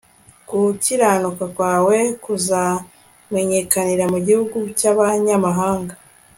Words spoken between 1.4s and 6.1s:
kwawe kuzamenyekanira mu gihugu cy'abanyamahanga